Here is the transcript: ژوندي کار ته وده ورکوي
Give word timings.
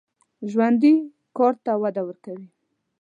ژوندي 0.51 0.93
کار 1.37 1.53
ته 1.63 1.71
وده 1.83 2.01
ورکوي 2.07 2.47